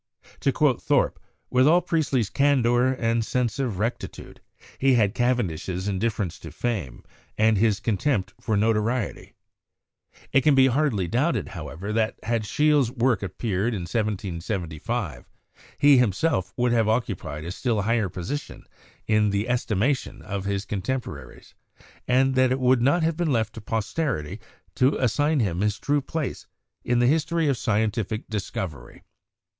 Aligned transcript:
To 0.39 0.51
quote 0.51 0.81
Thorpe, 0.81 1.19
"With 1.51 1.67
all 1.67 1.79
Priestley's 1.81 2.31
candor 2.31 2.87
and 2.87 3.23
sense 3.23 3.59
of 3.59 3.77
rectitude, 3.77 4.41
he 4.79 4.95
had 4.95 5.13
Caven 5.13 5.45
dish's 5.45 5.87
indifference 5.87 6.39
to 6.39 6.49
fame 6.51 7.03
and 7.37 7.55
his 7.55 7.79
contempt 7.79 8.33
for 8.41 8.57
notoriety* 8.57 9.35
THE 10.33 10.41
PHLOGISTIC 10.41 10.41
PERIOD 10.41 10.41
PROPER 10.41 10.41
123 10.41 10.41
It 10.41 10.41
can 10.41 10.73
hardly 10.73 11.05
be 11.05 11.11
doubted, 11.11 11.47
however, 11.53 11.93
that 11.93 12.19
had 12.23 12.45
Scheele's 12.45 12.89
work 12.89 13.21
appeared 13.21 13.75
in 13.75 13.81
1775 13.81 15.29
he 15.77 15.99
himself 15.99 16.51
would 16.57 16.71
have 16.71 16.89
occupied 16.89 17.45
a 17.45 17.51
still 17.51 17.83
higher 17.83 18.09
position 18.09 18.63
in 19.05 19.29
the 19.29 19.47
estimation 19.47 20.23
of 20.23 20.45
his 20.45 20.65
contempo 20.65 21.11
raries, 21.13 21.53
and 22.07 22.33
that 22.33 22.51
it 22.51 22.59
would 22.59 22.81
not 22.81 23.03
have 23.03 23.15
been 23.15 23.31
left 23.31 23.53
to 23.53 23.61
posterity 23.61 24.39
to 24.73 24.97
assign 24.97 25.41
him 25.41 25.61
his 25.61 25.77
true 25.77 26.01
place 26.01 26.47
in 26.83 26.97
the 26.97 27.05
history 27.05 27.47
of 27.47 27.55
scientific 27.55 28.27
dis 28.29 28.49
covery." 28.49 29.03